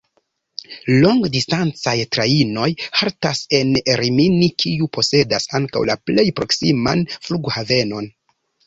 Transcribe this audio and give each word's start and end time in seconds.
Longdistancaj 1.03 1.93
trajnoj 2.15 2.71
haltas 3.01 3.43
en 3.59 3.77
Rimini, 4.03 4.51
kiu 4.65 4.91
posedas 4.99 5.49
ankaŭ 5.61 5.89
la 5.93 6.01
plej 6.11 6.31
proksiman 6.43 7.09
flughavenon. 7.23 8.15